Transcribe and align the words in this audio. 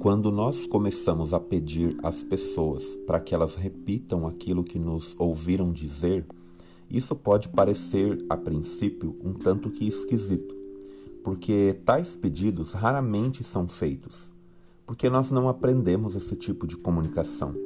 Quando 0.00 0.30
nós 0.30 0.64
começamos 0.64 1.34
a 1.34 1.40
pedir 1.40 1.98
às 2.04 2.22
pessoas 2.22 2.84
para 3.04 3.18
que 3.18 3.34
elas 3.34 3.56
repitam 3.56 4.28
aquilo 4.28 4.62
que 4.62 4.78
nos 4.78 5.16
ouviram 5.18 5.72
dizer, 5.72 6.24
isso 6.88 7.16
pode 7.16 7.48
parecer, 7.48 8.24
a 8.30 8.36
princípio, 8.36 9.16
um 9.20 9.32
tanto 9.32 9.68
que 9.70 9.88
esquisito, 9.88 10.54
porque 11.24 11.80
tais 11.84 12.14
pedidos 12.14 12.70
raramente 12.70 13.42
são 13.42 13.66
feitos, 13.66 14.32
porque 14.86 15.10
nós 15.10 15.32
não 15.32 15.48
aprendemos 15.48 16.14
esse 16.14 16.36
tipo 16.36 16.64
de 16.64 16.76
comunicação. 16.76 17.56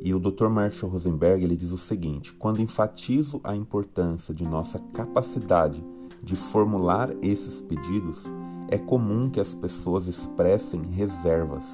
E 0.00 0.14
o 0.14 0.18
Dr. 0.18 0.48
Marshall 0.48 0.90
Rosenberg 0.90 1.44
ele 1.44 1.54
diz 1.54 1.70
o 1.70 1.78
seguinte: 1.78 2.32
quando 2.32 2.62
enfatizo 2.62 3.42
a 3.44 3.54
importância 3.54 4.32
de 4.32 4.44
nossa 4.44 4.78
capacidade 4.94 5.84
de 6.22 6.34
formular 6.34 7.14
esses 7.20 7.60
pedidos, 7.60 8.24
é 8.68 8.76
comum 8.78 9.30
que 9.30 9.40
as 9.40 9.54
pessoas 9.54 10.06
expressem 10.06 10.82
reservas. 10.82 11.64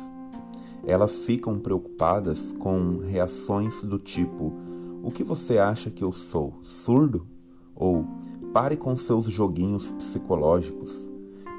Elas 0.87 1.15
ficam 1.15 1.59
preocupadas 1.59 2.39
com 2.59 2.99
reações 2.99 3.83
do 3.83 3.99
tipo: 3.99 4.53
O 5.03 5.11
que 5.11 5.25
você 5.25 5.59
acha 5.59 5.91
que 5.91 6.05
eu 6.05 6.13
sou? 6.13 6.61
Surdo? 6.63 7.27
Ou 7.75 8.05
pare 8.53 8.77
com 8.77 8.97
seus 8.97 9.27
joguinhos 9.27 9.91
psicológicos. 9.93 11.09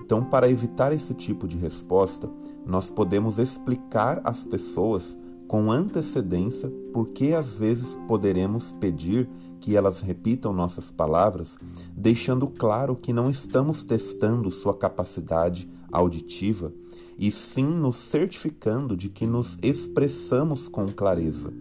Então, 0.02 0.24
para 0.24 0.50
evitar 0.50 0.94
esse 0.94 1.14
tipo 1.14 1.48
de 1.48 1.58
resposta, 1.58 2.30
nós 2.66 2.90
podemos 2.90 3.40
explicar 3.40 4.22
às 4.24 4.46
pessoas 4.46 5.18
com 5.48 5.72
antecedência 5.72 6.70
por 6.91 7.09
que 7.09 7.34
às 7.34 7.48
vezes 7.48 7.98
poderemos 8.08 8.72
pedir 8.73 9.30
que 9.59 9.76
elas 9.76 10.02
repitam 10.02 10.54
nossas 10.54 10.91
palavras, 10.91 11.49
deixando 11.95 12.48
claro 12.48 12.95
que 12.95 13.12
não 13.12 13.30
estamos 13.30 13.84
testando 13.84 14.52
sua 14.52 14.76
capacidade 14.76 15.70
auditiva 15.91 16.71
e 17.18 17.32
sim 17.32 17.65
nos 17.65 17.96
certificando 17.96 18.96
de 18.96 19.10
que 19.10 19.26
nos 19.26 19.57
expressamos 19.62 20.68
com 20.68 20.85
clareza. 20.87 21.52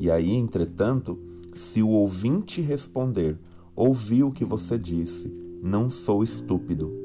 E 0.00 0.10
aí, 0.10 0.32
entretanto, 0.32 1.18
se 1.54 1.82
o 1.82 1.88
ouvinte 1.88 2.60
responder: 2.60 3.38
Ouvi 3.76 4.22
o 4.22 4.32
que 4.32 4.44
você 4.44 4.78
disse, 4.78 5.30
não 5.62 5.90
sou 5.90 6.24
estúpido. 6.24 7.01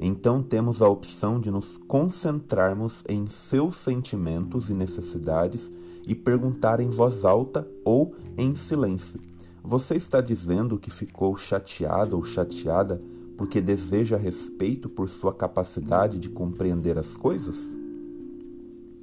Então 0.00 0.42
temos 0.42 0.80
a 0.80 0.88
opção 0.88 1.38
de 1.38 1.50
nos 1.50 1.76
concentrarmos 1.76 3.04
em 3.08 3.28
seus 3.28 3.76
sentimentos 3.76 4.70
e 4.70 4.74
necessidades 4.74 5.70
e 6.06 6.14
perguntar 6.14 6.80
em 6.80 6.88
voz 6.88 7.24
alta 7.24 7.68
ou 7.84 8.14
em 8.38 8.54
silêncio 8.54 9.20
você 9.62 9.96
está 9.96 10.20
dizendo 10.20 10.78
que 10.78 10.90
ficou 10.90 11.36
chateado 11.36 12.16
ou 12.16 12.24
chateada 12.24 13.00
porque 13.36 13.60
deseja 13.60 14.16
respeito 14.16 14.88
por 14.88 15.08
sua 15.08 15.32
capacidade 15.32 16.18
de 16.18 16.28
compreender 16.28 16.98
as 16.98 17.16
coisas? 17.16 17.56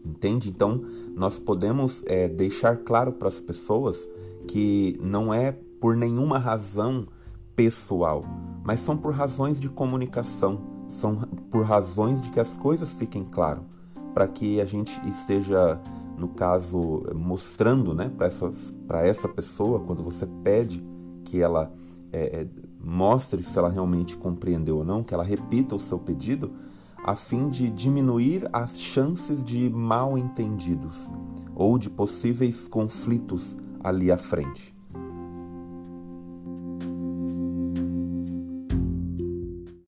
Entende? 0.06 0.50
Então, 0.50 0.84
nós 1.16 1.40
podemos 1.40 2.03
é, 2.06 2.28
deixar 2.28 2.78
claro 2.78 3.14
para 3.14 3.28
as 3.28 3.42
pessoas 3.42 4.08
que 4.48 4.98
não 5.02 5.34
é 5.34 5.52
por 5.52 5.95
nenhuma 5.95 6.38
razão 6.38 7.08
pessoal, 7.56 8.23
mas 8.64 8.80
são 8.80 8.95
por 8.95 9.14
razões 9.14 9.59
de 9.59 9.68
comunicação, 9.70 10.77
são 10.98 11.16
por 11.50 11.64
razões 11.64 12.22
de 12.22 12.31
que 12.31 12.40
as 12.40 12.58
coisas 12.58 12.92
fiquem 12.94 13.23
claras, 13.23 13.64
para 14.14 14.28
que 14.28 14.59
a 14.59 14.66
gente 14.66 15.00
esteja 15.08 15.80
no 16.17 16.30
caso, 16.30 17.03
mostrando 17.14 17.94
né, 17.94 18.09
para 18.09 18.28
essa, 18.28 18.52
essa 18.90 19.30
pessoa, 19.30 19.80
quando 19.80 20.03
você 20.03 20.25
pede 20.44 20.84
que 21.23 21.42
ela 21.42 21.72
é, 22.12 22.42
é, 22.42 22.48
mostre 22.84 23.44
se 23.44 23.58
ela 23.58 23.70
realmente 23.70 24.18
compreendeu 24.18 24.78
ou 24.78 24.84
não, 24.84 25.03
que 25.03 25.14
ela 25.14 25.23
repita 25.23 25.75
o 25.75 25.80
seu 25.80 26.00
pedido, 26.00 26.52
a 27.03 27.16
fim 27.16 27.50
de 27.50 27.70
diminuir 27.70 28.50
as 28.52 28.80
chances 28.80 29.44
de 29.44 29.69
mal 29.69 30.18
entendidos 30.18 30.97
ou 31.56 31.78
de 31.78 31.90
possíveis 31.90 32.68
conflitos 32.68 33.56
ali 33.84 34.12
à 34.12 34.18
frente. 34.18 34.76